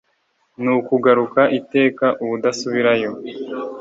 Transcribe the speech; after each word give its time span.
Nukugaruka 0.61 1.41
iteka 1.59 2.05
ubudasubirayo 2.23 3.11